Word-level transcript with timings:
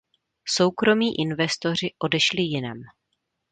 Soukromí 0.45 1.09
investoři 1.19 1.91
odešli 1.99 2.41
jinam. 2.41 2.77